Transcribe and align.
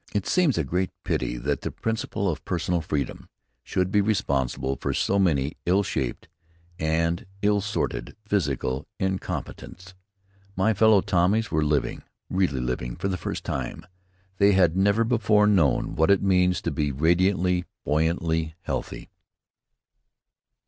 It 0.15 0.25
seems 0.25 0.57
a 0.57 0.63
great 0.63 0.89
pity 1.03 1.37
that 1.37 1.61
the 1.61 1.69
principle 1.69 2.27
of 2.27 2.43
personal 2.43 2.81
freedom 2.81 3.29
should 3.63 3.91
be 3.91 4.01
responsible 4.01 4.75
for 4.81 4.95
so 4.95 5.19
many 5.19 5.57
ill 5.67 5.83
shaped 5.83 6.27
and 6.79 7.23
ill 7.43 7.61
sorted 7.61 8.15
physical 8.27 8.87
incompetents. 8.99 9.93
My 10.55 10.73
fellow 10.73 11.01
Tommies 11.01 11.51
were 11.51 11.63
living, 11.63 12.01
really 12.31 12.61
living, 12.61 12.95
for 12.95 13.09
the 13.09 13.15
first 13.15 13.45
time. 13.45 13.85
They 14.39 14.53
had 14.53 14.75
never 14.75 15.03
before 15.03 15.45
known 15.45 15.93
what 15.95 16.09
it 16.09 16.23
means 16.23 16.63
to 16.63 16.71
be 16.71 16.91
radiantly, 16.91 17.65
buoyantly 17.85 18.55
healthy. 18.63 19.11